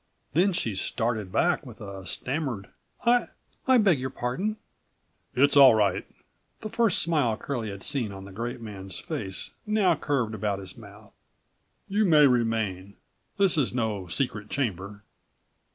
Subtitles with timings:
[0.33, 2.69] Then she started back with a stammered:
[3.05, 4.55] "I—I beg your pardon."93
[5.43, 6.07] "It's all right."
[6.61, 10.75] The first smile Curlie had seen on the great man's face now curved about his
[10.75, 11.13] mouth.
[11.87, 12.95] "You may remain.
[13.37, 15.03] This is no secret chamber."